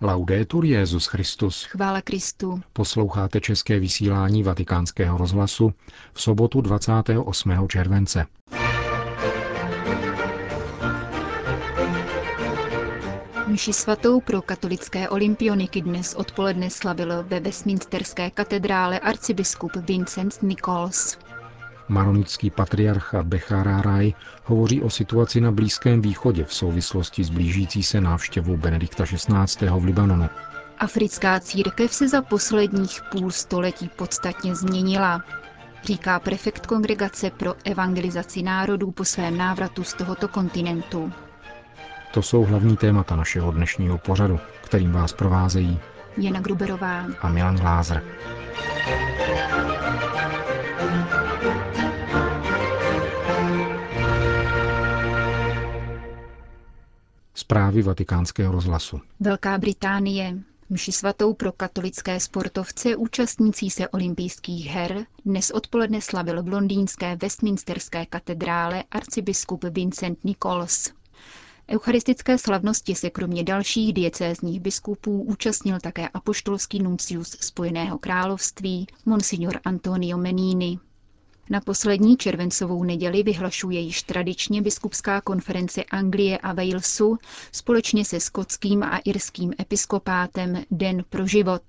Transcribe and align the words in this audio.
Laudetur 0.00 0.64
Jezus 0.64 1.06
Christus. 1.06 1.64
Chvála 1.64 2.02
Kristu. 2.02 2.60
Posloucháte 2.72 3.40
české 3.40 3.78
vysílání 3.78 4.42
Vatikánského 4.42 5.18
rozhlasu 5.18 5.72
v 6.12 6.22
sobotu 6.22 6.60
28. 6.60 7.68
července. 7.68 8.26
Mši 13.46 13.72
svatou 13.72 14.20
pro 14.20 14.42
katolické 14.42 15.08
olympioniky 15.08 15.82
dnes 15.82 16.14
odpoledne 16.14 16.70
slavil 16.70 17.24
ve 17.28 17.40
Westminsterské 17.40 18.30
katedrále 18.30 19.00
arcibiskup 19.00 19.76
Vincent 19.76 20.42
Nichols. 20.42 21.18
Maronický 21.88 22.50
patriarcha 22.50 23.22
Becharáraj 23.22 24.12
hovoří 24.44 24.82
o 24.82 24.90
situaci 24.90 25.40
na 25.40 25.52
Blízkém 25.52 26.00
východě 26.00 26.44
v 26.44 26.54
souvislosti 26.54 27.24
s 27.24 27.30
blížící 27.30 27.82
se 27.82 28.00
návštěvou 28.00 28.56
Benedikta 28.56 29.04
XVI. 29.04 29.68
v 29.70 29.84
Libanonu. 29.84 30.28
Africká 30.78 31.40
církev 31.40 31.94
se 31.94 32.08
za 32.08 32.22
posledních 32.22 33.00
půl 33.10 33.30
století 33.30 33.90
podstatně 33.96 34.54
změnila, 34.54 35.22
říká 35.84 36.20
prefekt 36.20 36.66
Kongregace 36.66 37.30
pro 37.30 37.54
evangelizaci 37.64 38.42
národů 38.42 38.90
po 38.90 39.04
svém 39.04 39.36
návratu 39.38 39.84
z 39.84 39.94
tohoto 39.94 40.28
kontinentu. 40.28 41.12
To 42.12 42.22
jsou 42.22 42.44
hlavní 42.44 42.76
témata 42.76 43.16
našeho 43.16 43.52
dnešního 43.52 43.98
pořadu, 43.98 44.40
kterým 44.64 44.92
vás 44.92 45.12
provázejí 45.12 45.78
Jana 46.16 46.40
Gruberová 46.40 47.04
a 47.20 47.28
Milan 47.28 47.56
Glázer. 47.56 48.02
Zprávy 57.46 57.82
vatikánského 57.82 58.52
rozhlasu. 58.52 59.00
Velká 59.20 59.58
Británie. 59.58 60.38
Mši 60.70 60.92
svatou 60.92 61.34
pro 61.34 61.52
katolické 61.52 62.20
sportovce 62.20 62.96
účastnící 62.96 63.70
se 63.70 63.88
olympijských 63.88 64.66
her 64.66 65.06
dnes 65.24 65.50
odpoledne 65.50 66.00
slavil 66.00 66.42
v 66.42 66.48
londýnské 66.48 67.16
Westminsterské 67.16 68.06
katedrále 68.06 68.84
arcibiskup 68.90 69.64
Vincent 69.64 70.24
Nichols. 70.24 70.92
Eucharistické 71.70 72.38
slavnosti 72.38 72.94
se 72.94 73.10
kromě 73.10 73.44
dalších 73.44 73.92
diecézních 73.92 74.60
biskupů 74.60 75.22
účastnil 75.22 75.78
také 75.80 76.08
apoštolský 76.08 76.82
nuncius 76.82 77.30
Spojeného 77.40 77.98
království 77.98 78.86
Monsignor 79.04 79.60
Antonio 79.64 80.18
Menini. 80.18 80.78
Na 81.50 81.60
poslední 81.60 82.16
červencovou 82.16 82.84
neděli 82.84 83.22
vyhlašuje 83.22 83.80
již 83.80 84.02
tradičně 84.02 84.62
biskupská 84.62 85.20
konference 85.20 85.84
Anglie 85.84 86.38
a 86.38 86.52
Walesu 86.52 87.18
společně 87.52 88.04
se 88.04 88.20
skotským 88.20 88.82
a 88.82 88.98
irským 88.98 89.52
episkopátem 89.60 90.62
Den 90.70 91.04
pro 91.10 91.26
život. 91.26 91.62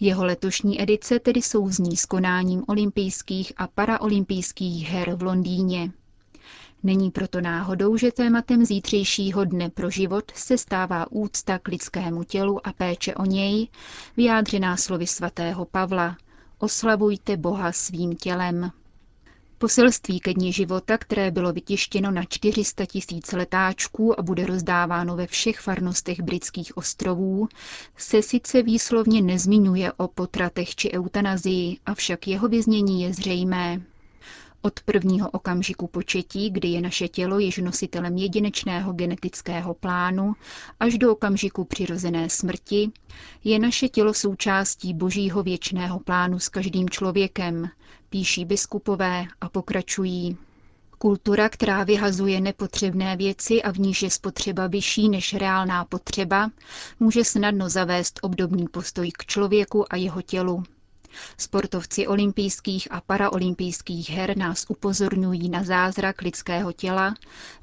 Jeho 0.00 0.24
letošní 0.24 0.82
edice 0.82 1.18
tedy 1.18 1.42
souzní 1.42 1.96
s 1.96 2.06
konáním 2.06 2.64
olympijských 2.68 3.52
a 3.56 3.66
paraolympijských 3.66 4.88
her 4.88 5.14
v 5.14 5.22
Londýně. 5.22 5.92
Není 6.82 7.10
proto 7.10 7.40
náhodou, 7.40 7.96
že 7.96 8.12
tématem 8.12 8.64
zítřejšího 8.64 9.44
dne 9.44 9.70
pro 9.70 9.90
život 9.90 10.32
se 10.34 10.58
stává 10.58 11.12
úcta 11.12 11.58
k 11.58 11.68
lidskému 11.68 12.24
tělu 12.24 12.66
a 12.66 12.72
péče 12.72 13.14
o 13.14 13.24
něj, 13.24 13.68
vyjádřená 14.16 14.76
slovy 14.76 15.06
svatého 15.06 15.64
Pavla. 15.64 16.16
Oslavujte 16.58 17.36
Boha 17.36 17.72
svým 17.72 18.16
tělem. 18.16 18.70
Poselství 19.60 20.20
ke 20.20 20.34
dni 20.34 20.52
života, 20.52 20.98
které 20.98 21.30
bylo 21.30 21.52
vytištěno 21.52 22.10
na 22.10 22.24
400 22.24 22.86
tisíc 22.86 23.32
letáčků 23.32 24.20
a 24.20 24.22
bude 24.22 24.46
rozdáváno 24.46 25.16
ve 25.16 25.26
všech 25.26 25.60
farnostech 25.60 26.20
britských 26.20 26.76
ostrovů, 26.76 27.48
se 27.96 28.22
sice 28.22 28.62
výslovně 28.62 29.22
nezmiňuje 29.22 29.92
o 29.92 30.08
potratech 30.08 30.74
či 30.76 30.92
eutanazii, 30.92 31.78
avšak 31.86 32.28
jeho 32.28 32.48
vyznění 32.48 33.02
je 33.02 33.14
zřejmé. 33.14 33.80
Od 34.62 34.80
prvního 34.80 35.30
okamžiku 35.30 35.86
početí, 35.86 36.50
kdy 36.50 36.68
je 36.68 36.80
naše 36.80 37.08
tělo 37.08 37.38
již 37.38 37.58
nositelem 37.58 38.16
jedinečného 38.16 38.92
genetického 38.92 39.74
plánu, 39.74 40.34
až 40.80 40.98
do 40.98 41.12
okamžiku 41.12 41.64
přirozené 41.64 42.30
smrti, 42.30 42.90
je 43.44 43.58
naše 43.58 43.88
tělo 43.88 44.14
součástí 44.14 44.94
božího 44.94 45.42
věčného 45.42 45.98
plánu 46.00 46.38
s 46.38 46.48
každým 46.48 46.90
člověkem, 46.90 47.68
píší 48.10 48.44
biskupové 48.44 49.26
a 49.40 49.48
pokračují. 49.48 50.36
Kultura, 50.98 51.48
která 51.48 51.84
vyhazuje 51.84 52.40
nepotřebné 52.40 53.16
věci 53.16 53.62
a 53.62 53.72
v 53.72 53.78
níž 53.78 54.02
je 54.02 54.10
spotřeba 54.10 54.66
vyšší 54.66 55.08
než 55.08 55.34
reálná 55.34 55.84
potřeba, 55.84 56.50
může 57.00 57.24
snadno 57.24 57.68
zavést 57.68 58.20
obdobný 58.22 58.68
postoj 58.68 59.10
k 59.18 59.26
člověku 59.26 59.92
a 59.92 59.96
jeho 59.96 60.22
tělu. 60.22 60.62
Sportovci 61.38 62.06
olympijských 62.06 62.88
a 62.90 63.00
paraolympijských 63.00 64.10
her 64.10 64.36
nás 64.36 64.64
upozorňují 64.68 65.48
na 65.48 65.64
zázrak 65.64 66.22
lidského 66.22 66.72
těla, 66.72 67.14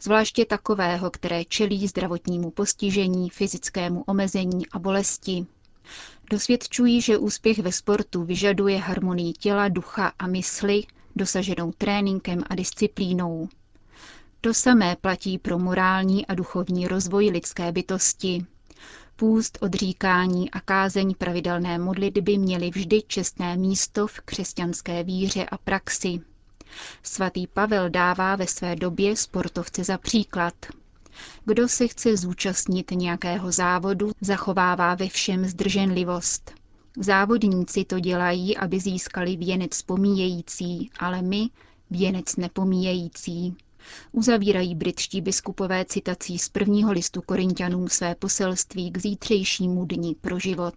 zvláště 0.01 0.45
takového, 0.45 1.11
které 1.11 1.45
čelí 1.45 1.88
zdravotnímu 1.88 2.51
postižení, 2.51 3.29
fyzickému 3.29 4.03
omezení 4.07 4.67
a 4.67 4.79
bolesti. 4.79 5.45
Dosvědčují, 6.31 7.01
že 7.01 7.17
úspěch 7.17 7.59
ve 7.59 7.72
sportu 7.72 8.23
vyžaduje 8.23 8.78
harmonii 8.78 9.33
těla, 9.33 9.69
ducha 9.69 10.12
a 10.19 10.27
mysli, 10.27 10.83
dosaženou 11.16 11.72
tréninkem 11.72 12.44
a 12.50 12.56
disciplínou. 12.56 13.50
To 14.41 14.53
samé 14.53 14.95
platí 14.95 15.38
pro 15.38 15.59
morální 15.59 16.25
a 16.25 16.33
duchovní 16.33 16.88
rozvoj 16.88 17.29
lidské 17.29 17.72
bytosti. 17.72 18.45
Půst, 19.16 19.58
odříkání 19.62 20.52
a 20.52 20.59
kázeň 20.59 21.16
pravidelné 21.18 21.78
modlitby 21.80 22.38
měly 22.38 22.70
vždy 22.70 23.02
čestné 23.08 23.58
místo 23.58 24.08
v 24.08 24.20
křesťanské 24.20 25.03
víře 25.03 25.46
a 25.46 25.58
praxi. 25.58 26.22
Svatý 27.03 27.48
Pavel 27.48 27.90
dává 27.90 28.36
ve 28.36 28.48
své 28.48 28.75
době 28.75 29.16
sportovce 29.16 29.84
za 29.84 29.98
příklad. 29.98 30.54
Kdo 31.46 31.68
se 31.68 31.88
chce 31.88 32.18
zúčastnit 32.18 32.92
nějakého 32.92 33.52
závodu, 33.52 34.12
zachovává 34.22 34.96
ve 34.96 35.09
všem 35.09 35.46
zdrženlivost. 35.46 36.52
Závodníci 36.98 37.86
to 37.86 38.00
dělají, 38.00 38.58
aby 38.58 38.80
získali 38.80 39.36
věnec 39.38 39.81
pomíjející, 39.81 40.90
ale 41.00 41.22
my 41.22 41.50
věnec 41.90 42.36
nepomíjející. 42.36 43.56
Uzavírají 44.12 44.75
britští 44.75 45.22
biskupové 45.22 45.85
citací 45.85 46.38
z 46.38 46.50
prvního 46.50 46.91
listu 46.91 47.22
Korintianům 47.22 47.88
své 47.88 48.16
poselství 48.16 48.91
k 48.91 48.97
zítřejšímu 48.97 49.85
dní 49.85 50.16
pro 50.22 50.40
život. 50.40 50.75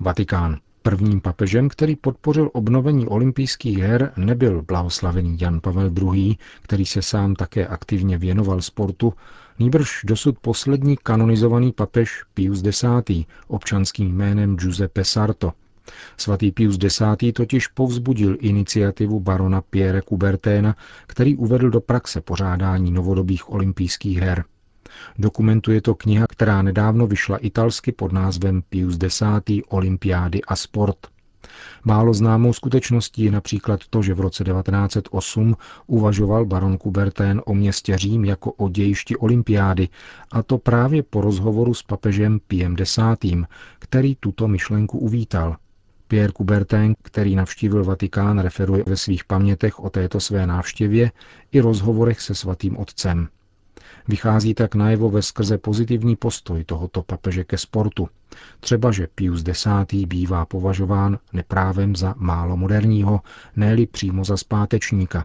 Vatikán. 0.00 0.58
Prvním 0.82 1.20
papežem, 1.20 1.68
který 1.68 1.96
podpořil 1.96 2.50
obnovení 2.52 3.06
olympijských 3.06 3.78
her, 3.78 4.12
nebyl 4.16 4.62
blahoslavený 4.62 5.38
Jan 5.40 5.60
Pavel 5.60 5.90
II., 6.14 6.36
který 6.62 6.86
se 6.86 7.02
sám 7.02 7.34
také 7.34 7.66
aktivně 7.66 8.18
věnoval 8.18 8.62
sportu, 8.62 9.14
nýbrž 9.58 10.00
dosud 10.04 10.38
poslední 10.38 10.96
kanonizovaný 10.96 11.72
papež 11.72 12.24
Pius 12.34 12.62
X. 12.64 12.84
občanským 13.48 14.16
jménem 14.16 14.56
Giuseppe 14.56 15.04
Sarto. 15.04 15.52
Svatý 16.16 16.52
Pius 16.52 16.78
X. 16.84 17.02
totiž 17.32 17.66
povzbudil 17.66 18.36
iniciativu 18.40 19.20
barona 19.20 19.60
Pierre 19.60 20.02
Couberténa, 20.02 20.76
který 21.06 21.36
uvedl 21.36 21.70
do 21.70 21.80
praxe 21.80 22.20
pořádání 22.20 22.92
novodobých 22.92 23.50
olympijských 23.50 24.18
her. 24.18 24.44
Dokumentuje 25.18 25.80
to 25.80 25.94
kniha, 25.94 26.26
která 26.26 26.62
nedávno 26.62 27.06
vyšla 27.06 27.36
italsky 27.36 27.92
pod 27.92 28.12
názvem 28.12 28.62
Pius 28.68 28.98
X. 29.02 29.22
Olympiády 29.68 30.42
a 30.42 30.56
sport. 30.56 30.96
Málo 31.84 32.14
známou 32.14 32.52
skutečností 32.52 33.22
je 33.22 33.30
například 33.30 33.80
to, 33.90 34.02
že 34.02 34.14
v 34.14 34.20
roce 34.20 34.44
1908 34.44 35.56
uvažoval 35.86 36.44
baron 36.44 36.78
Coubertin 36.78 37.42
o 37.46 37.54
městě 37.54 37.98
Řím 37.98 38.24
jako 38.24 38.52
o 38.52 38.68
dějišti 38.68 39.16
olympiády, 39.16 39.88
a 40.32 40.42
to 40.42 40.58
právě 40.58 41.02
po 41.02 41.20
rozhovoru 41.20 41.74
s 41.74 41.82
papežem 41.82 42.40
Piem 42.46 42.76
X., 42.80 42.98
který 43.78 44.16
tuto 44.20 44.48
myšlenku 44.48 44.98
uvítal. 44.98 45.56
Pierre 46.12 46.32
Coubertin, 46.32 46.94
který 47.02 47.36
navštívil 47.36 47.84
Vatikán, 47.84 48.38
referuje 48.38 48.84
ve 48.86 48.96
svých 48.96 49.24
pamětech 49.24 49.80
o 49.80 49.90
této 49.90 50.20
své 50.20 50.46
návštěvě 50.46 51.10
i 51.52 51.60
rozhovorech 51.60 52.20
se 52.20 52.34
svatým 52.34 52.78
otcem. 52.78 53.28
Vychází 54.08 54.54
tak 54.54 54.74
najevo 54.74 55.10
ve 55.10 55.22
skrze 55.22 55.58
pozitivní 55.58 56.16
postoj 56.16 56.64
tohoto 56.64 57.02
papeže 57.02 57.44
ke 57.44 57.58
sportu. 57.58 58.08
Třeba, 58.60 58.92
že 58.92 59.06
Pius 59.14 59.44
X. 59.48 59.66
bývá 60.06 60.46
považován 60.46 61.18
neprávem 61.32 61.96
za 61.96 62.14
málo 62.18 62.56
moderního, 62.56 63.20
ne 63.56 63.76
přímo 63.86 64.24
za 64.24 64.36
zpátečníka. 64.36 65.24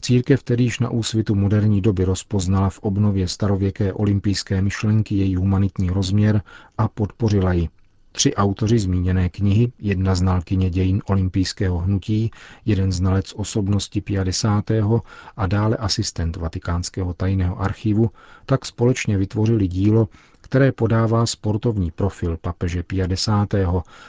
Církev 0.00 0.42
již 0.58 0.78
na 0.80 0.90
úsvitu 0.90 1.34
moderní 1.34 1.80
doby 1.80 2.04
rozpoznala 2.04 2.70
v 2.70 2.78
obnově 2.78 3.28
starověké 3.28 3.92
olympijské 3.92 4.62
myšlenky 4.62 5.14
její 5.14 5.36
humanitní 5.36 5.90
rozměr 5.90 6.42
a 6.78 6.88
podpořila 6.88 7.52
ji. 7.52 7.68
Tři 8.12 8.34
autoři 8.34 8.78
zmíněné 8.78 9.28
knihy, 9.28 9.72
jedna 9.78 10.14
znalkyně 10.14 10.70
dějin 10.70 11.02
olympijského 11.06 11.78
hnutí, 11.78 12.30
jeden 12.64 12.92
znalec 12.92 13.32
osobnosti 13.36 14.00
50. 14.00 14.64
a 15.36 15.46
dále 15.46 15.76
asistent 15.76 16.36
Vatikánského 16.36 17.14
tajného 17.14 17.60
archivu, 17.60 18.10
tak 18.46 18.66
společně 18.66 19.18
vytvořili 19.18 19.68
dílo, 19.68 20.08
které 20.40 20.72
podává 20.72 21.26
sportovní 21.26 21.90
profil 21.90 22.36
papeže 22.36 22.82
50. 22.82 23.48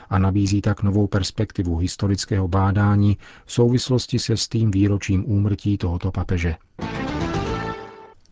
a 0.09 0.19
nabízí 0.19 0.61
tak 0.61 0.83
novou 0.83 1.07
perspektivu 1.07 1.77
historického 1.77 2.47
bádání 2.47 3.17
v 3.45 3.51
souvislosti 3.51 4.19
se 4.19 4.37
s 4.37 4.47
tím 4.47 4.71
výročím 4.71 5.23
úmrtí 5.31 5.77
tohoto 5.77 6.11
papeže. 6.11 6.55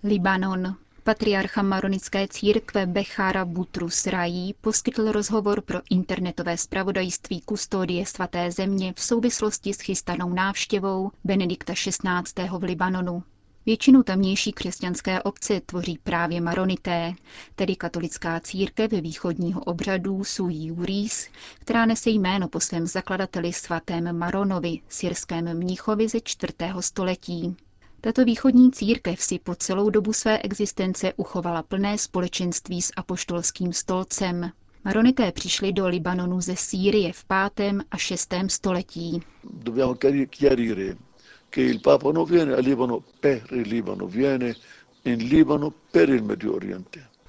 Libanon. 0.03 0.75
Patriarcha 1.07 1.61
maronické 1.61 2.27
církve 2.27 2.85
Bechára 2.85 3.45
Butrus 3.45 4.07
Rají 4.07 4.53
poskytl 4.61 5.11
rozhovor 5.11 5.61
pro 5.61 5.79
internetové 5.89 6.57
zpravodajství 6.57 7.41
kustodie 7.41 8.05
svaté 8.05 8.51
země 8.51 8.93
v 8.95 9.01
souvislosti 9.01 9.73
s 9.73 9.79
chystanou 9.81 10.29
návštěvou 10.33 11.11
Benedikta 11.23 11.73
XVI. 11.73 12.47
v 12.57 12.63
Libanonu. 12.63 13.23
Většinu 13.65 14.03
tamnější 14.03 14.51
křesťanské 14.51 15.21
obce 15.23 15.61
tvoří 15.65 15.99
právě 16.03 16.41
maronité, 16.41 17.13
tedy 17.55 17.75
katolická 17.75 18.39
církev 18.39 18.91
východního 18.91 19.61
obřadu 19.61 20.23
Sui 20.23 20.55
Juris, 20.65 21.29
která 21.59 21.85
nese 21.85 22.09
jméno 22.09 22.47
po 22.47 22.59
svém 22.59 22.87
zakladateli 22.87 23.53
svatém 23.53 24.17
Maronovi, 24.17 24.79
syrském 24.89 25.57
mnichovi 25.57 26.07
ze 26.07 26.19
4. 26.21 26.53
století. 26.79 27.55
Tato 28.01 28.25
východní 28.25 28.71
církev 28.71 29.21
si 29.21 29.39
po 29.39 29.55
celou 29.55 29.89
dobu 29.89 30.13
své 30.13 30.39
existence 30.41 31.13
uchovala 31.15 31.63
plné 31.63 31.97
společenství 31.97 32.81
s 32.81 32.91
apoštolským 32.97 33.73
stolcem. 33.73 34.51
Maronité 34.85 35.31
přišli 35.31 35.73
do 35.73 35.87
Libanonu 35.87 36.41
ze 36.41 36.55
Sýrie 36.55 37.13
v 37.13 37.25
5. 37.55 37.73
a 37.91 37.97
6. 37.97 38.33
století. 38.47 39.21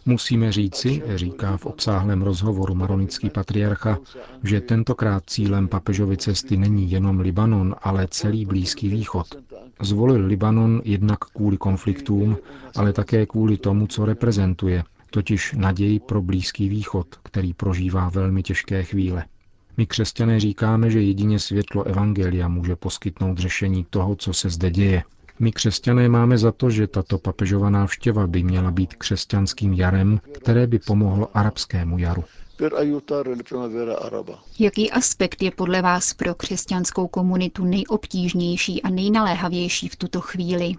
Musíme 0.09 0.53
říci, 0.53 1.03
říká 1.15 1.57
v 1.57 1.67
obsáhlém 1.67 2.23
rozhovoru 2.23 2.75
maronický 2.75 3.31
patriarcha, 3.31 3.99
že 4.43 4.61
tentokrát 4.61 5.23
cílem 5.27 5.69
papežovy 5.69 6.17
cesty 6.17 6.57
není 6.57 6.91
jenom 6.91 7.21
Libanon, 7.21 7.75
ale 7.83 8.09
celý 8.11 8.47
Blízký 8.47 8.89
východ. 8.89 9.27
Zvolil 9.81 10.27
Libanon 10.27 10.83
jednak 10.85 11.19
kvůli 11.19 11.57
konfliktům, 11.57 12.37
ale 12.77 12.93
také 12.93 13.27
kvůli 13.27 13.57
tomu, 13.57 13.87
co 13.87 14.05
reprezentuje, 14.05 14.85
totiž 15.11 15.55
naději 15.59 16.01
pro 16.01 16.23
Blízký 16.23 16.69
východ, 16.69 17.07
který 17.23 17.55
prožívá 17.55 18.09
velmi 18.09 18.43
těžké 18.43 18.85
chvíle. 18.85 19.25
My 19.77 19.87
křesťané 19.87 20.41
říkáme, 20.41 20.91
že 20.91 21.03
jedině 21.03 21.39
světlo 21.39 21.85
Evangelia 21.85 22.49
může 22.49 22.77
poskytnout 22.77 23.39
řešení 23.39 23.87
toho, 23.91 24.17
co 24.17 24.33
se 24.33 24.51
zde 24.51 24.71
děje. 24.71 25.03
My 25.41 25.53
křesťané 25.53 26.09
máme 26.09 26.39
za 26.39 26.53
to, 26.53 26.71
že 26.71 26.87
tato 26.87 27.19
papežová 27.19 27.71
návštěva 27.71 28.27
by 28.27 28.43
měla 28.43 28.71
být 28.71 28.95
křesťanským 28.95 29.73
jarem, 29.73 30.21
které 30.33 30.67
by 30.67 30.79
pomohlo 30.79 31.37
arabskému 31.37 31.99
jaru. 31.99 32.25
Jaký 34.59 34.91
aspekt 34.91 35.43
je 35.43 35.51
podle 35.51 35.83
vás 35.83 36.15
pro 36.15 36.35
křesťanskou 36.35 37.07
komunitu 37.09 37.65
nejobtížnější 37.65 38.83
a 38.83 38.91
nejnaléhavější 38.91 39.89
v 39.89 39.97
tuto 39.97 40.21
chvíli? 40.21 40.73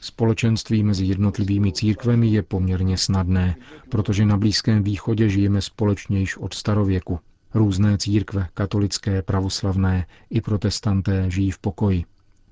Společenství 0.00 0.82
mezi 0.82 1.04
jednotlivými 1.04 1.72
církvemi 1.72 2.28
je 2.28 2.42
poměrně 2.42 2.98
snadné, 2.98 3.56
protože 3.88 4.26
na 4.26 4.36
Blízkém 4.36 4.82
východě 4.82 5.28
žijeme 5.28 5.60
společně 5.60 6.20
již 6.20 6.36
od 6.36 6.54
starověku. 6.54 7.18
Různé 7.54 7.98
církve, 7.98 8.48
katolické, 8.54 9.22
pravoslavné 9.22 10.06
i 10.30 10.40
protestanté, 10.40 11.30
žijí 11.30 11.50
v 11.50 11.58
pokoji. 11.58 12.04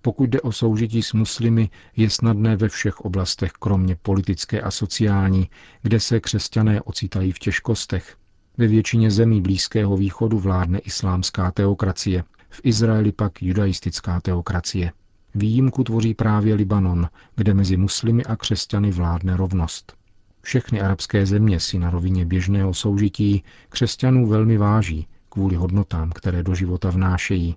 Pokud 0.02 0.30
jde 0.30 0.40
o 0.40 0.52
soužití 0.52 1.02
s 1.02 1.12
muslimy, 1.12 1.70
je 1.96 2.10
snadné 2.10 2.56
ve 2.56 2.68
všech 2.68 3.00
oblastech, 3.00 3.52
kromě 3.52 3.96
politické 4.02 4.60
a 4.60 4.70
sociální, 4.70 5.50
kde 5.82 6.00
se 6.00 6.20
křesťané 6.20 6.82
ocitají 6.82 7.32
v 7.32 7.38
těžkostech. 7.38 8.16
Ve 8.58 8.66
většině 8.66 9.10
zemí 9.10 9.42
Blízkého 9.42 9.96
východu 9.96 10.38
vládne 10.38 10.78
islámská 10.78 11.50
teokracie, 11.50 12.24
v 12.50 12.60
Izraeli 12.64 13.12
pak 13.12 13.42
judaistická 13.42 14.20
teokracie. 14.20 14.92
Výjimku 15.34 15.84
tvoří 15.84 16.14
právě 16.14 16.54
Libanon, 16.54 17.08
kde 17.36 17.54
mezi 17.54 17.76
muslimy 17.76 18.24
a 18.24 18.36
křesťany 18.36 18.90
vládne 18.90 19.36
rovnost. 19.36 19.97
Všechny 20.42 20.80
arabské 20.80 21.26
země 21.26 21.60
si 21.60 21.78
na 21.78 21.90
rovině 21.90 22.24
běžného 22.24 22.74
soužití 22.74 23.42
křesťanů 23.68 24.26
velmi 24.26 24.56
váží 24.56 25.06
kvůli 25.28 25.56
hodnotám, 25.56 26.10
které 26.10 26.42
do 26.42 26.54
života 26.54 26.90
vnášejí. 26.90 27.56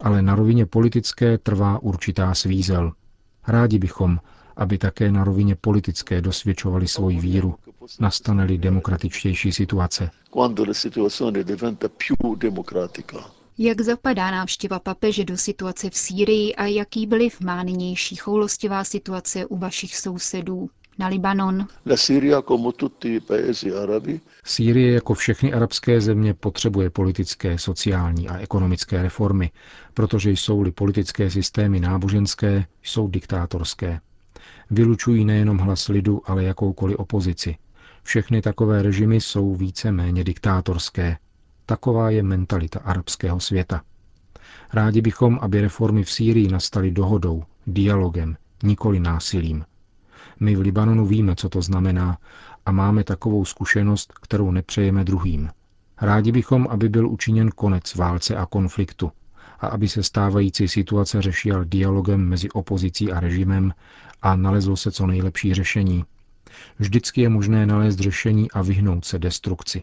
Ale 0.00 0.22
na 0.22 0.34
rovině 0.34 0.66
politické 0.66 1.38
trvá 1.38 1.82
určitá 1.82 2.34
svízel. 2.34 2.92
Rádi 3.48 3.78
bychom, 3.78 4.18
aby 4.56 4.78
také 4.78 5.12
na 5.12 5.24
rovině 5.24 5.54
politické 5.54 6.20
dosvědčovali 6.20 6.88
svoji 6.88 7.20
víru, 7.20 7.54
nastane-li 8.00 8.58
demokratičtější 8.58 9.52
situace. 9.52 10.10
Jak 13.58 13.80
zapadá 13.80 14.30
návštěva 14.30 14.78
papeže 14.78 15.24
do 15.24 15.36
situace 15.36 15.90
v 15.90 15.96
Sýrii 15.96 16.54
a 16.54 16.66
jaký 16.66 17.06
vliv 17.06 17.40
má 17.40 17.62
nynější 17.62 18.16
choulostivá 18.16 18.84
situace 18.84 19.46
u 19.46 19.56
vašich 19.56 19.96
sousedů? 19.96 20.70
Na 20.98 21.06
Libanon. 21.08 21.66
Sýrie 24.44 24.92
jako 24.92 25.14
všechny 25.14 25.52
arabské 25.52 26.00
země 26.00 26.34
potřebuje 26.34 26.90
politické, 26.90 27.58
sociální 27.58 28.28
a 28.28 28.38
ekonomické 28.38 29.02
reformy, 29.02 29.50
protože 29.94 30.30
jsou-li 30.30 30.70
politické 30.72 31.30
systémy 31.30 31.80
náboženské, 31.80 32.66
jsou 32.82 33.08
diktátorské. 33.08 34.00
Vylučují 34.70 35.24
nejenom 35.24 35.58
hlas 35.58 35.88
lidu, 35.88 36.22
ale 36.24 36.44
jakoukoliv 36.44 36.96
opozici. 36.96 37.56
Všechny 38.02 38.42
takové 38.42 38.82
režimy 38.82 39.20
jsou 39.20 39.54
více 39.54 39.92
méně 39.92 40.24
diktátorské, 40.24 41.16
Taková 41.66 42.10
je 42.10 42.22
mentalita 42.22 42.80
arabského 42.80 43.40
světa. 43.40 43.82
Rádi 44.72 45.00
bychom, 45.00 45.38
aby 45.42 45.60
reformy 45.60 46.04
v 46.04 46.10
Sýrii 46.10 46.48
nastaly 46.48 46.90
dohodou, 46.90 47.44
dialogem, 47.66 48.36
nikoli 48.62 49.00
násilím. 49.00 49.64
My 50.42 50.56
v 50.56 50.60
Libanonu 50.60 51.06
víme, 51.06 51.36
co 51.36 51.48
to 51.48 51.62
znamená 51.62 52.18
a 52.66 52.72
máme 52.72 53.04
takovou 53.04 53.44
zkušenost, 53.44 54.12
kterou 54.22 54.50
nepřejeme 54.50 55.04
druhým. 55.04 55.50
Rádi 56.00 56.32
bychom, 56.32 56.66
aby 56.70 56.88
byl 56.88 57.08
učiněn 57.08 57.50
konec 57.50 57.94
válce 57.94 58.36
a 58.36 58.46
konfliktu 58.46 59.12
a 59.60 59.66
aby 59.66 59.88
se 59.88 60.02
stávající 60.02 60.68
situace 60.68 61.22
řešila 61.22 61.64
dialogem 61.64 62.28
mezi 62.28 62.50
opozicí 62.50 63.12
a 63.12 63.20
režimem 63.20 63.74
a 64.22 64.36
nalezlo 64.36 64.76
se 64.76 64.90
co 64.92 65.06
nejlepší 65.06 65.54
řešení. 65.54 66.04
Vždycky 66.78 67.20
je 67.20 67.28
možné 67.28 67.66
nalézt 67.66 67.98
řešení 67.98 68.50
a 68.50 68.62
vyhnout 68.62 69.04
se 69.04 69.18
destrukci. 69.18 69.82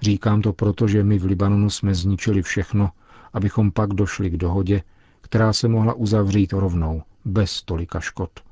Říkám 0.00 0.42
to 0.42 0.52
proto, 0.52 0.88
že 0.88 1.04
my 1.04 1.18
v 1.18 1.24
Libanonu 1.24 1.70
jsme 1.70 1.94
zničili 1.94 2.42
všechno, 2.42 2.90
abychom 3.32 3.70
pak 3.70 3.94
došli 3.94 4.30
k 4.30 4.36
dohodě, 4.36 4.82
která 5.20 5.52
se 5.52 5.68
mohla 5.68 5.94
uzavřít 5.94 6.52
rovnou, 6.52 7.02
bez 7.24 7.62
tolika 7.62 8.00
škod. 8.00 8.45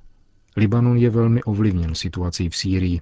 Libanon 0.56 0.96
je 0.96 1.11
velmi 1.11 1.42
ovlivněn 1.42 1.94
situací 1.94 2.49
v 2.49 2.56
Sýrii. 2.56 3.00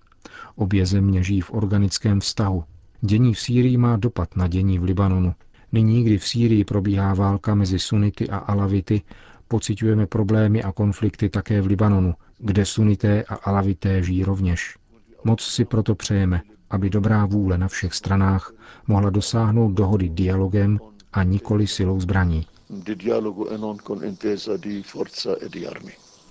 Obě 0.57 0.87
země 0.87 1.23
žijí 1.23 1.41
v 1.41 1.53
organickém 1.53 2.21
vztahu. 2.21 2.65
Dění 3.01 3.35
v 3.35 3.41
Sýrii 3.41 3.77
má 3.77 3.97
dopad 3.97 4.37
na 4.37 4.49
dění 4.49 4.79
v 4.79 4.83
Libanonu. 4.85 5.35
Nyní, 5.73 6.05
kdy 6.05 6.19
v 6.19 6.27
Sýrii 6.29 6.65
probíhá 6.65 7.15
válka 7.15 7.55
mezi 7.55 7.79
sunity 7.79 8.29
a 8.29 8.37
alavity, 8.37 9.03
pocitujeme 9.49 10.07
problémy 10.07 10.63
a 10.63 10.73
konflikty 10.73 11.29
také 11.29 11.61
v 11.61 11.67
Libanonu, 11.67 12.15
kde 12.39 12.65
sunité 12.65 13.23
a 13.23 13.35
alavité 13.35 14.03
žijí 14.03 14.25
rovněž. 14.25 14.77
Moc 15.25 15.41
si 15.41 15.65
proto 15.65 15.95
přejeme, 15.95 16.43
aby 16.71 16.91
dobrá 16.91 17.27
vůle 17.27 17.59
na 17.59 17.69
všech 17.69 17.95
stranách 17.95 18.53
mohla 18.87 19.11
dosáhnout 19.11 19.73
dohody 19.73 20.09
dialogem 20.09 20.79
a 21.13 21.23
nikoli 21.23 21.67
silou 21.67 22.01
zbraní. 22.01 22.47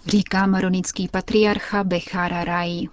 Říká 0.05 0.47
maronický 0.47 1.07
patriarcha 1.07 1.83
Bechara 1.83 2.43
Rai. 2.43 2.87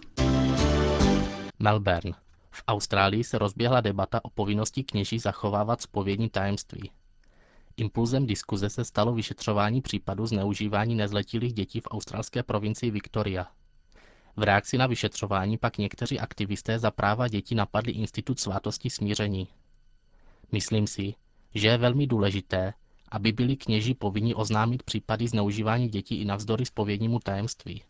Melbourne. 1.58 2.12
V 2.50 2.62
Austrálii 2.68 3.24
se 3.24 3.38
rozběhla 3.38 3.80
debata 3.80 4.24
o 4.24 4.30
povinnosti 4.30 4.84
kněží 4.84 5.18
zachovávat 5.18 5.82
spovědní 5.82 6.28
tajemství. 6.30 6.90
Impulzem 7.76 8.26
diskuze 8.26 8.70
se 8.70 8.84
stalo 8.84 9.14
vyšetřování 9.14 9.82
případu 9.82 10.26
zneužívání 10.26 10.94
nezletilých 10.94 11.52
dětí 11.54 11.80
v 11.80 11.88
australské 11.90 12.42
provincii 12.42 12.90
Victoria. 12.90 13.46
V 14.36 14.42
reakci 14.42 14.78
na 14.78 14.86
vyšetřování 14.86 15.58
pak 15.58 15.78
někteří 15.78 16.20
aktivisté 16.20 16.78
za 16.78 16.90
práva 16.90 17.28
dětí 17.28 17.54
napadli 17.54 17.92
institut 17.92 18.40
svátosti 18.40 18.90
smíření. 18.90 19.48
Myslím 20.52 20.86
si, 20.86 21.14
že 21.54 21.68
je 21.68 21.78
velmi 21.78 22.06
důležité, 22.06 22.72
aby 23.10 23.32
byli 23.32 23.56
kněži 23.56 23.94
povinni 23.94 24.34
oznámit 24.34 24.82
případy 24.82 25.28
zneužívání 25.28 25.88
dětí 25.88 26.20
i 26.20 26.24
navzdory 26.24 26.66
spovědnímu 26.66 27.18
tajemství, 27.18 27.82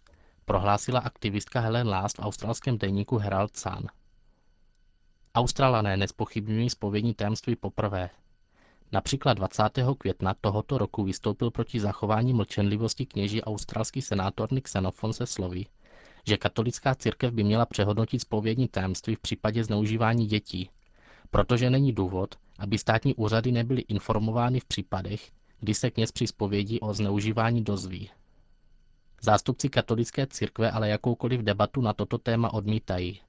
prohlásila 0.44 1.00
aktivistka 1.00 1.60
Helen 1.60 1.88
Last 1.88 2.18
v 2.18 2.22
australském 2.22 2.78
deníku 2.78 3.16
Herald 3.18 3.56
Sun. 3.56 3.86
Australané 5.34 5.96
nespochybňují 5.96 6.70
spovědní 6.70 7.14
tajemství 7.14 7.56
poprvé. 7.56 8.10
Například 8.92 9.34
20. 9.34 9.62
května 9.98 10.34
tohoto 10.40 10.78
roku 10.78 11.04
vystoupil 11.04 11.50
proti 11.50 11.80
zachování 11.80 12.32
mlčenlivosti 12.32 13.06
kněží 13.06 13.42
australský 13.42 14.02
senátor 14.02 14.52
Nick 14.52 14.64
Xenophon 14.64 15.12
se 15.12 15.26
slovy, 15.26 15.66
že 16.26 16.36
katolická 16.36 16.94
církev 16.94 17.32
by 17.32 17.44
měla 17.44 17.66
přehodnotit 17.66 18.20
spovědní 18.20 18.68
tajemství 18.68 19.14
v 19.14 19.20
případě 19.20 19.64
zneužívání 19.64 20.26
dětí, 20.26 20.70
protože 21.30 21.70
není 21.70 21.92
důvod, 21.92 22.34
aby 22.58 22.78
státní 22.78 23.14
úřady 23.14 23.52
nebyly 23.52 23.80
informovány 23.80 24.60
v 24.60 24.64
případech, 24.64 25.30
kdy 25.60 25.74
se 25.74 25.90
kněz 25.90 26.12
při 26.12 26.26
zpovědi 26.26 26.80
o 26.80 26.94
zneužívání 26.94 27.64
dozví. 27.64 28.10
Zástupci 29.22 29.68
katolické 29.68 30.26
církve 30.26 30.70
ale 30.70 30.88
jakoukoliv 30.88 31.40
debatu 31.40 31.80
na 31.80 31.92
toto 31.92 32.18
téma 32.18 32.52
odmítají. 32.52 33.20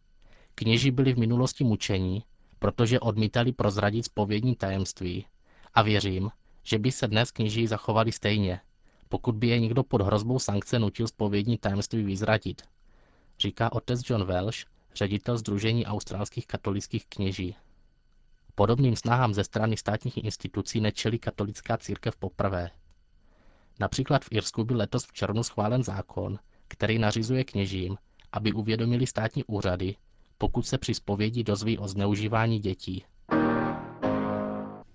Kněži 0.55 0.91
byli 0.91 1.13
v 1.13 1.19
minulosti 1.19 1.63
mučení, 1.63 2.23
protože 2.59 2.99
odmítali 2.99 3.51
prozradit 3.51 4.05
spovědní 4.05 4.55
tajemství 4.55 5.25
a 5.73 5.81
věřím, 5.81 6.29
že 6.63 6.79
by 6.79 6.91
se 6.91 7.07
dnes 7.07 7.31
kněží 7.31 7.67
zachovali 7.67 8.11
stejně, 8.11 8.61
pokud 9.09 9.35
by 9.35 9.47
je 9.47 9.59
někdo 9.59 9.83
pod 9.83 10.01
hrozbou 10.01 10.39
sankce 10.39 10.79
nutil 10.79 11.07
spovědní 11.07 11.57
tajemství 11.57 12.03
vyzratit, 12.03 12.61
říká 13.39 13.71
otec 13.71 14.09
John 14.09 14.25
Welsh, 14.25 14.65
ředitel 14.95 15.37
Združení 15.37 15.85
australských 15.85 16.47
katolických 16.47 17.05
kněží. 17.05 17.55
Podobným 18.59 18.95
snahám 18.95 19.33
ze 19.33 19.43
strany 19.43 19.77
státních 19.77 20.23
institucí 20.23 20.81
nečelí 20.81 21.19
katolická 21.19 21.77
církev 21.77 22.15
poprvé. 22.15 22.69
Například 23.79 24.25
v 24.25 24.27
Irsku 24.31 24.63
byl 24.63 24.77
letos 24.77 25.05
v 25.05 25.13
červnu 25.13 25.43
schválen 25.43 25.83
zákon, 25.83 26.39
který 26.67 26.99
nařizuje 26.99 27.43
kněžím, 27.43 27.97
aby 28.31 28.53
uvědomili 28.53 29.07
státní 29.07 29.43
úřady, 29.43 29.95
pokud 30.37 30.67
se 30.67 30.77
při 30.77 30.93
zpovědi 30.93 31.43
dozví 31.43 31.77
o 31.77 31.87
zneužívání 31.87 32.59
dětí. 32.59 33.05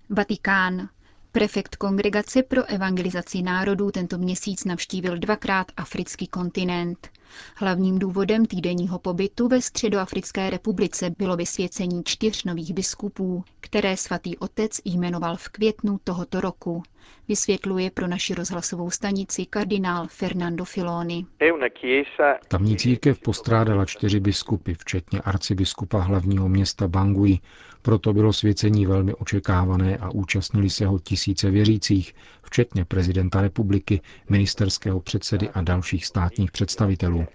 Vatikán. 0.09 0.89
Prefekt 1.31 1.75
Kongregace 1.75 2.43
pro 2.43 2.65
evangelizaci 2.65 3.41
národů 3.41 3.91
tento 3.91 4.17
měsíc 4.17 4.65
navštívil 4.65 5.17
dvakrát 5.17 5.67
africký 5.77 6.27
kontinent. 6.27 7.09
Hlavním 7.55 7.99
důvodem 7.99 8.45
týdenního 8.45 8.99
pobytu 8.99 9.47
ve 9.47 9.61
Středoafrické 9.61 10.49
republice 10.49 11.09
bylo 11.17 11.35
vysvěcení 11.35 12.03
čtyř 12.03 12.43
nových 12.43 12.73
biskupů, 12.73 13.43
které 13.59 13.97
svatý 13.97 14.37
otec 14.37 14.79
jmenoval 14.85 15.35
v 15.35 15.49
květnu 15.49 15.99
tohoto 16.03 16.41
roku. 16.41 16.83
Vysvětluje 17.27 17.91
pro 17.91 18.07
naši 18.07 18.33
rozhlasovou 18.33 18.89
stanici 18.89 19.45
kardinál 19.45 20.07
Fernando 20.09 20.65
Filoni. 20.65 21.25
Tamní 22.47 22.77
církev 22.77 23.19
postrádala 23.19 23.85
čtyři 23.85 24.19
biskupy, 24.19 24.73
včetně 24.73 25.21
arcibiskupa 25.21 25.99
hlavního 25.99 26.49
města 26.49 26.87
Bangui, 26.87 27.39
proto 27.85 28.13
bylo 28.13 28.33
svěcení 28.33 28.85
velmi 28.85 29.13
očekávané 29.13 29.97
a 29.97 30.09
účastnili 30.09 30.69
se 30.69 30.85
ho 30.85 30.99
tisíce 30.99 31.51
věřících, 31.51 32.15
včetně 32.43 32.85
prezidenta 32.85 33.41
republiky, 33.41 34.01
ministerského 34.29 34.99
předsedy 34.99 35.49
a 35.49 35.61
dalších 35.61 36.05
státních 36.05 36.51
představitelů. 36.51 37.25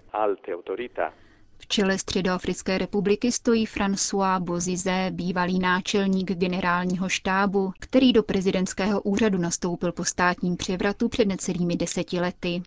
V 1.59 1.67
čele 1.67 1.99
Středoafrické 1.99 2.79
republiky 2.79 3.33
stojí 3.33 3.67
François 3.67 4.41
Bozizé, 4.41 5.11
bývalý 5.11 5.59
náčelník 5.59 6.33
generálního 6.33 7.09
štábu, 7.09 7.73
který 7.79 8.13
do 8.13 8.23
prezidentského 8.23 9.01
úřadu 9.03 9.39
nastoupil 9.39 9.93
po 9.93 10.05
státním 10.05 10.57
převratu 10.57 11.09
před 11.09 11.29
necelými 11.29 11.77
deseti 11.77 12.21
lety. 12.21 12.63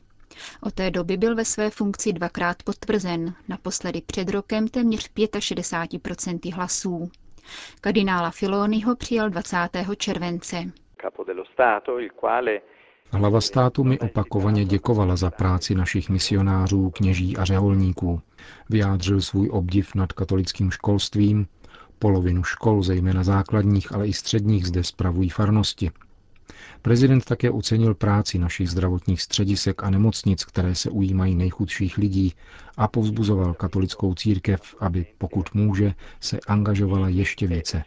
Od 0.61 0.73
té 0.73 0.91
doby 0.91 1.17
byl 1.17 1.35
ve 1.35 1.45
své 1.45 1.69
funkci 1.69 2.13
dvakrát 2.13 2.63
potvrzen, 2.63 3.33
naposledy 3.47 4.01
před 4.01 4.29
rokem 4.29 4.67
téměř 4.67 5.09
65% 5.13 6.53
hlasů. 6.55 7.11
Kardinála 7.81 8.31
Filoni 8.31 8.81
ho 8.81 8.95
přijal 8.95 9.29
20. 9.29 9.57
července. 9.97 10.57
Hlava 13.11 13.41
státu 13.41 13.83
mi 13.83 13.99
opakovaně 13.99 14.65
děkovala 14.65 15.15
za 15.15 15.31
práci 15.31 15.75
našich 15.75 16.09
misionářů, 16.09 16.89
kněží 16.89 17.37
a 17.37 17.45
řeholníků. 17.45 18.21
Vyjádřil 18.69 19.21
svůj 19.21 19.49
obdiv 19.51 19.95
nad 19.95 20.13
katolickým 20.13 20.71
školstvím. 20.71 21.47
Polovinu 21.99 22.43
škol, 22.43 22.83
zejména 22.83 23.23
základních, 23.23 23.95
ale 23.95 24.07
i 24.07 24.13
středních, 24.13 24.65
zde 24.67 24.83
spravují 24.83 25.29
farnosti. 25.29 25.91
Prezident 26.81 27.25
také 27.25 27.51
ocenil 27.51 27.95
práci 27.95 28.39
našich 28.39 28.69
zdravotních 28.69 29.21
středisek 29.21 29.83
a 29.83 29.89
nemocnic, 29.89 30.45
které 30.45 30.75
se 30.75 30.89
ujímají 30.89 31.35
nejchudších 31.35 31.97
lidí 31.97 32.33
a 32.77 32.87
povzbuzoval 32.87 33.53
katolickou 33.53 34.13
církev, 34.13 34.75
aby, 34.79 35.05
pokud 35.17 35.53
může, 35.53 35.93
se 36.19 36.39
angažovala 36.47 37.09
ještě 37.09 37.47
více. 37.47 37.83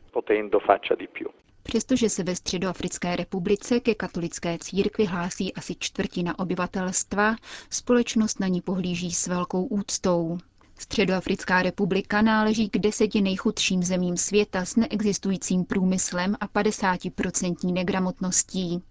Přestože 1.62 2.08
se 2.08 2.22
ve 2.24 2.36
Středoafrické 2.36 3.16
republice 3.16 3.80
ke 3.80 3.94
katolické 3.94 4.58
církvi 4.58 5.04
hlásí 5.04 5.54
asi 5.54 5.74
čtvrtina 5.78 6.38
obyvatelstva, 6.38 7.36
společnost 7.70 8.40
na 8.40 8.48
ní 8.48 8.60
pohlíží 8.60 9.12
s 9.12 9.26
velkou 9.26 9.64
úctou. 9.64 10.38
Středoafrická 10.78 11.62
republika 11.62 12.22
náleží 12.22 12.68
k 12.68 12.78
deseti 12.78 13.20
nejchudším 13.20 13.82
zemím 13.82 14.16
světa 14.16 14.64
s 14.64 14.76
neexistujícím 14.76 15.64
průmyslem 15.64 16.36
a 16.40 16.48
50% 16.48 17.72
negramotností. 17.72 18.82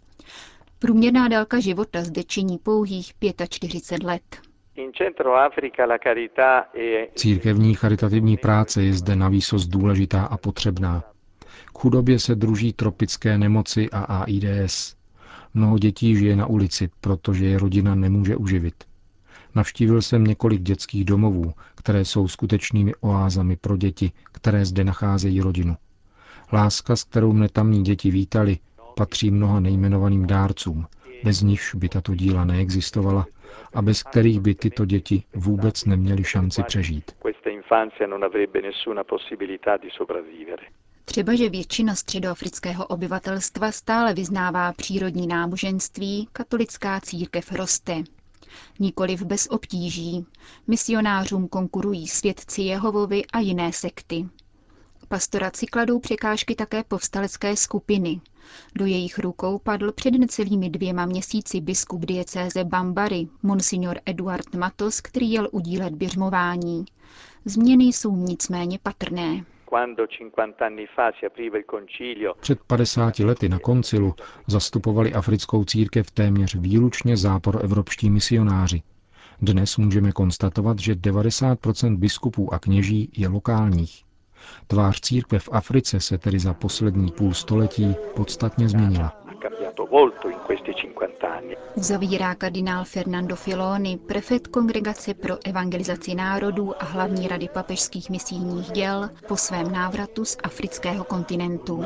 Průměrná 0.79 1.27
délka 1.27 1.59
života 1.59 2.03
zde 2.03 2.23
činí 2.23 2.57
pouhých 2.57 3.13
45 3.49 4.03
let. 4.03 4.21
Církevní 7.15 7.73
charitativní 7.73 8.37
práce 8.37 8.83
je 8.83 8.93
zde 8.93 9.15
navýsost 9.15 9.69
důležitá 9.69 10.25
a 10.25 10.37
potřebná. 10.37 11.03
K 11.65 11.79
chudobě 11.79 12.19
se 12.19 12.35
druží 12.35 12.73
tropické 12.73 13.37
nemoci 13.37 13.89
a 13.91 14.23
AIDS. 14.23 14.95
Mnoho 15.53 15.77
dětí 15.77 16.15
žije 16.15 16.35
na 16.35 16.45
ulici, 16.45 16.89
protože 17.01 17.45
je 17.45 17.59
rodina 17.59 17.95
nemůže 17.95 18.35
uživit. 18.35 18.83
Navštívil 19.55 20.01
jsem 20.01 20.23
několik 20.23 20.61
dětských 20.61 21.05
domovů, 21.05 21.53
které 21.75 22.05
jsou 22.05 22.27
skutečnými 22.27 22.95
oázami 22.95 23.55
pro 23.55 23.77
děti, 23.77 24.11
které 24.31 24.65
zde 24.65 24.83
nacházejí 24.83 25.41
rodinu. 25.41 25.75
Láska, 26.53 26.95
s 26.95 27.03
kterou 27.03 27.33
mne 27.33 27.49
tamní 27.49 27.83
děti 27.83 28.11
vítali, 28.11 28.57
patří 28.97 29.31
mnoha 29.31 29.59
nejmenovaným 29.59 30.27
dárcům, 30.27 30.85
bez 31.23 31.41
nichž 31.41 31.75
by 31.75 31.89
tato 31.89 32.15
díla 32.15 32.45
neexistovala 32.45 33.25
a 33.73 33.81
bez 33.81 34.03
kterých 34.03 34.39
by 34.39 34.55
tyto 34.55 34.85
děti 34.85 35.23
vůbec 35.35 35.85
neměly 35.85 36.23
šanci 36.23 36.63
přežít. 36.63 37.11
Třeba, 41.05 41.35
že 41.35 41.49
většina 41.49 41.95
středoafrického 41.95 42.87
obyvatelstva 42.87 43.71
stále 43.71 44.13
vyznává 44.13 44.73
přírodní 44.73 45.27
náboženství, 45.27 46.27
katolická 46.33 46.99
církev 46.99 47.51
roste. 47.51 48.03
Nikoliv 48.79 49.21
bez 49.23 49.47
obtíží. 49.51 50.25
Misionářům 50.67 51.47
konkurují 51.47 52.07
svědci 52.07 52.61
Jehovovi 52.61 53.25
a 53.25 53.39
jiné 53.39 53.73
sekty. 53.73 54.25
Pastoraci 55.07 55.65
kladou 55.65 55.99
překážky 55.99 56.55
také 56.55 56.83
povstalecké 56.83 57.55
skupiny. 57.55 58.21
Do 58.75 58.85
jejich 58.85 59.19
rukou 59.19 59.59
padl 59.59 59.91
před 59.91 60.11
necelými 60.11 60.69
dvěma 60.69 61.05
měsíci 61.05 61.61
biskup 61.61 62.05
diecéze 62.05 62.63
Bambary, 62.63 63.27
monsignor 63.43 63.99
Eduard 64.05 64.55
Matos, 64.55 65.01
který 65.01 65.31
jel 65.31 65.49
udílet 65.51 65.93
běžmování. 65.93 66.85
Změny 67.45 67.83
jsou 67.83 68.15
nicméně 68.15 68.79
patrné. 68.83 69.45
Před 72.39 72.59
50 72.67 73.19
lety 73.19 73.49
na 73.49 73.59
koncilu 73.59 74.13
zastupovali 74.47 75.13
africkou 75.13 75.63
církev 75.65 76.11
téměř 76.11 76.55
výlučně 76.55 77.17
záporoevropští 77.17 78.09
misionáři. 78.09 78.81
Dnes 79.41 79.77
můžeme 79.77 80.11
konstatovat, 80.11 80.79
že 80.79 80.93
90% 80.95 81.97
biskupů 81.97 82.53
a 82.53 82.59
kněží 82.59 83.11
je 83.17 83.27
lokálních. 83.27 84.03
Tvář 84.67 84.99
církve 85.01 85.39
v 85.39 85.49
Africe 85.51 85.99
se 85.99 86.17
tedy 86.17 86.39
za 86.39 86.53
poslední 86.53 87.11
půl 87.11 87.33
století 87.33 87.95
podstatně 88.15 88.69
změnila. 88.69 89.24
Zavírá 91.75 92.35
kardinál 92.35 92.83
Fernando 92.85 93.35
Filoni, 93.35 93.97
prefekt 93.97 94.47
Kongregace 94.47 95.13
pro 95.13 95.37
evangelizaci 95.45 96.15
národů 96.15 96.73
a 96.81 96.85
hlavní 96.85 97.27
rady 97.27 97.49
papežských 97.53 98.09
misijních 98.09 98.71
děl 98.71 99.09
po 99.27 99.37
svém 99.37 99.71
návratu 99.71 100.25
z 100.25 100.37
afrického 100.43 101.03
kontinentu. 101.03 101.85